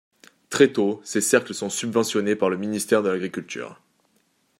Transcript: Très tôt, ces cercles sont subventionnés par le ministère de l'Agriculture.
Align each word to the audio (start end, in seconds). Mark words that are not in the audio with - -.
Très 0.49 0.73
tôt, 0.73 0.99
ces 1.03 1.21
cercles 1.21 1.53
sont 1.53 1.69
subventionnés 1.69 2.35
par 2.35 2.49
le 2.49 2.57
ministère 2.57 3.03
de 3.03 3.09
l'Agriculture. 3.09 3.79